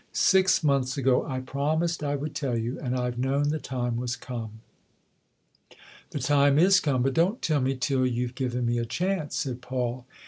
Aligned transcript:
Six 0.13 0.63
months 0.63 0.97
ago 0.97 1.27
I 1.27 1.41
promised 1.41 2.03
I 2.03 2.15
would 2.15 2.33
tell 2.33 2.57
you, 2.57 2.79
and 2.79 2.95
I've 2.95 3.19
known 3.19 3.49
the 3.49 3.59
time 3.59 3.97
was 3.97 4.15
come."" 4.15 4.61
The 6.09 6.17
time 6.17 6.57
is 6.57 6.79
come, 6.79 7.03
but 7.03 7.13
don't 7.13 7.39
tell 7.39 7.61
me 7.61 7.75
till 7.75 8.07
you've 8.07 8.33
given 8.33 8.65
me 8.65 8.79
a 8.79 8.85
chance," 8.85 9.35
said 9.35 9.61
Paul. 9.61 10.07